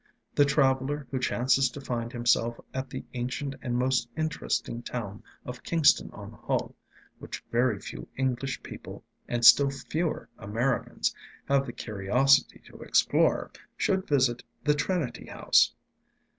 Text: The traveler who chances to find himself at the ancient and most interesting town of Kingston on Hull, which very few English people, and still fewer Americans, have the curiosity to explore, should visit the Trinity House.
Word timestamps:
The 0.33 0.45
traveler 0.45 1.05
who 1.11 1.19
chances 1.19 1.69
to 1.69 1.79
find 1.79 2.11
himself 2.11 2.59
at 2.73 2.89
the 2.89 3.05
ancient 3.13 3.53
and 3.61 3.77
most 3.77 4.09
interesting 4.17 4.81
town 4.81 5.21
of 5.45 5.61
Kingston 5.61 6.09
on 6.09 6.31
Hull, 6.31 6.73
which 7.19 7.43
very 7.51 7.79
few 7.79 8.07
English 8.17 8.63
people, 8.63 9.03
and 9.27 9.45
still 9.45 9.69
fewer 9.69 10.27
Americans, 10.39 11.13
have 11.45 11.67
the 11.67 11.71
curiosity 11.73 12.63
to 12.65 12.81
explore, 12.81 13.51
should 13.77 14.07
visit 14.07 14.41
the 14.63 14.73
Trinity 14.73 15.27
House. 15.27 15.71